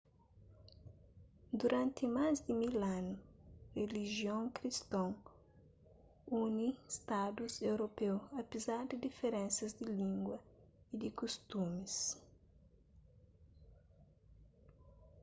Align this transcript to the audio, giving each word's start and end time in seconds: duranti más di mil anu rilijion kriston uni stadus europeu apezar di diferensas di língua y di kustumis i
duranti 1.59 2.03
más 2.17 2.35
di 2.45 2.53
mil 2.61 2.77
anu 2.97 3.15
rilijion 3.75 4.43
kriston 4.57 5.11
uni 6.43 6.67
stadus 6.97 7.53
europeu 7.71 8.15
apezar 8.41 8.81
di 8.89 8.95
diferensas 9.07 9.71
di 9.79 9.85
língua 9.99 10.37
y 10.91 10.93
di 11.01 11.09
kustumis 11.19 11.93
i 12.09 12.17